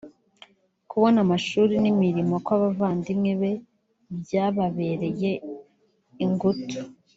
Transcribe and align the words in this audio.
kubona 0.89 1.17
amashuri 1.25 1.73
n’imirimo 1.83 2.35
kw’abavandimwe 2.45 3.31
be 3.41 3.51
byababereye 4.21 5.31
ingutu 6.25 6.77